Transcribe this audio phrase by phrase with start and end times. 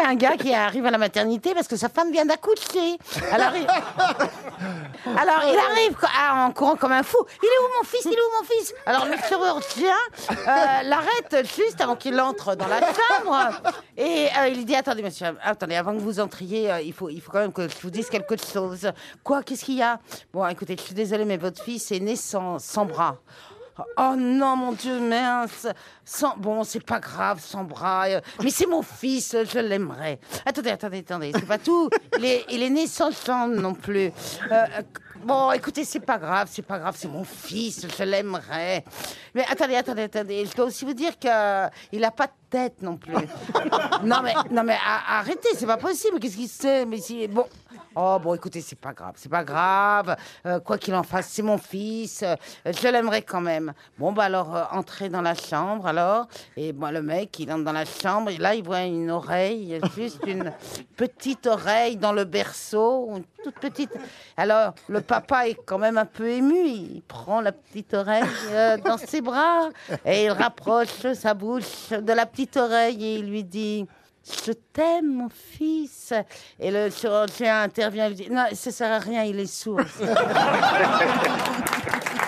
[0.00, 2.96] c'est un gars qui arrive à la maternité parce que sa femme vient d'accoucher.
[3.30, 3.66] Alors, il...
[5.18, 7.18] Alors, il arrive ah, en courant comme un fou.
[7.42, 8.04] Il est où mon fils?
[8.04, 8.74] Il est où mon fils?
[8.86, 9.94] Alors, le chirurgien
[10.30, 13.50] euh, l'arrête juste avant qu'il entre dans la chambre.
[13.96, 17.08] Et euh, il lui dit Attendez, monsieur, attendez, avant que vous entriez, euh, il, faut,
[17.08, 18.90] il faut quand même que je vous dise quelque chose.
[19.22, 19.42] Quoi?
[19.42, 19.98] Qu'est-ce qu'il y a?
[20.32, 23.16] Bon, écoutez, je suis désolée, mais votre fils est né sans, sans bras.
[23.96, 25.66] Oh non, mon Dieu, mince.
[26.04, 26.36] Sans...
[26.36, 28.06] Bon, c'est pas grave, sans bras.
[28.08, 30.18] euh, Mais c'est mon fils, je l'aimerais.
[30.44, 31.88] Attendez, attendez, attendez, c'est pas tout.
[32.18, 34.06] Il est, il est né sans jambes non plus.
[34.06, 34.12] Euh,
[34.50, 34.82] euh,
[35.24, 38.84] bon, écoutez, c'est pas grave, c'est pas grave, c'est mon fils, je l'aimerais.
[39.34, 40.46] Mais attendez, attendez, attendez.
[40.46, 41.70] Je dois aussi vous dire qu'il a
[42.16, 43.14] pas de tête non plus.
[44.04, 46.18] non, mais, non, mais a- arrêtez, c'est pas possible.
[46.18, 47.46] Qu'est-ce qu'il sait Mais si, bon.
[47.96, 50.16] Oh bon, écoutez, c'est pas grave, c'est pas grave.
[50.46, 52.22] Euh, quoi qu'il en fasse, c'est mon fils.
[52.22, 52.36] Euh,
[52.66, 53.72] je l'aimerais quand même.
[53.98, 56.28] Bon bah alors, euh, entrez dans la chambre alors.
[56.56, 59.80] Et moi, le mec, il entre dans la chambre et là, il voit une oreille,
[59.96, 60.52] juste une
[60.96, 63.90] petite oreille dans le berceau, une toute petite.
[64.36, 66.60] Alors, le papa est quand même un peu ému.
[66.68, 69.68] Il prend la petite oreille euh, dans ses bras
[70.04, 73.86] et il rapproche sa bouche de la petite oreille et il lui dit.
[74.46, 76.14] Je t'aime, mon fils.
[76.58, 79.80] Et le chirurgien intervient et lui dit Non, ça sert à rien, il est sourd.